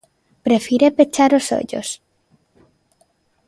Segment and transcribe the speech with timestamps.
[0.45, 1.87] Prefire pechar os ollos.